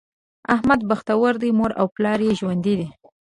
[0.55, 2.87] احمد بختور دی؛ مور او پلار یې ژوندي دي.